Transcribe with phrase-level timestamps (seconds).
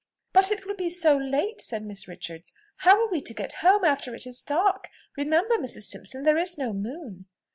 [0.33, 2.51] "But it will be so late!" said Miss Richards.
[2.77, 4.89] "How are we to get home after it is dark?
[5.15, 5.83] Remember, Mrs.
[5.83, 7.27] Simpson, there is no moon."